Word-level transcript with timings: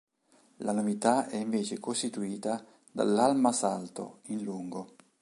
La 0.63 0.71
novità 0.71 1.27
è 1.27 1.35
invece 1.37 1.77
costituita 1.79 2.65
dall'halma-salto 2.91 4.21
in 4.29 4.41
lungo. 4.41 4.95